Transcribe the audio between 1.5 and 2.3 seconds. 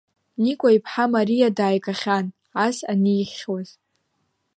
дааигахьан,